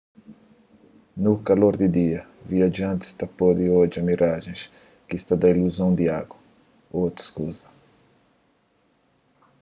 [1.23, 4.61] no kalor di dia viajantis pode odja mirajens
[5.07, 6.37] ki ta da iluzon di agu
[6.95, 7.67] ô otus kuza